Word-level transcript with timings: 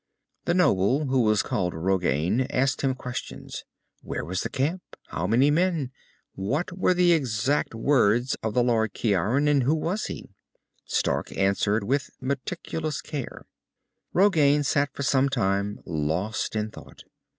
The 0.45 0.55
noble, 0.55 1.05
who 1.05 1.21
was 1.21 1.43
called 1.43 1.75
Rogain, 1.75 2.47
asked 2.49 2.81
him 2.81 2.95
questions. 2.95 3.65
Where 4.01 4.25
was 4.25 4.41
the 4.41 4.49
camp? 4.49 4.81
How 5.09 5.27
many 5.27 5.51
men? 5.51 5.91
What 6.33 6.75
were 6.75 6.95
the 6.95 7.11
exact 7.11 7.75
words 7.75 8.35
of 8.41 8.55
the 8.55 8.63
Lord 8.63 8.95
Ciaran, 8.95 9.47
and 9.47 9.61
who 9.61 9.75
was 9.75 10.05
he? 10.05 10.31
Stark 10.85 11.37
answered, 11.37 11.83
with 11.83 12.09
meticulous 12.19 12.99
care. 12.99 13.45
Rogain 14.11 14.63
sat 14.65 14.89
for 14.91 15.03
some 15.03 15.29
time 15.29 15.77
lost 15.85 16.55
in 16.55 16.71
thought. 16.71 17.03